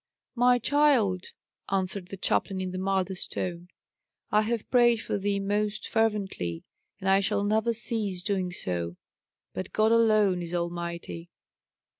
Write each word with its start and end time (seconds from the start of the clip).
"My 0.33 0.57
child," 0.57 1.25
answered 1.71 2.07
the 2.07 2.17
chaplain 2.17 2.59
in 2.59 2.71
the 2.71 2.79
mildest 2.79 3.33
tone, 3.33 3.67
"I 4.31 4.41
have 4.41 4.67
prayed 4.71 4.95
for 4.99 5.19
thee 5.19 5.39
most 5.39 5.87
fervently, 5.87 6.63
and 6.99 7.07
I 7.07 7.19
shall 7.19 7.43
never 7.43 7.71
cease 7.71 8.23
doing 8.23 8.51
so 8.51 8.95
but 9.53 9.73
God 9.73 9.91
alone 9.91 10.41
is 10.41 10.55
Almighty." 10.55 11.29